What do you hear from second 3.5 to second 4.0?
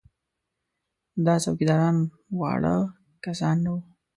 نه وو.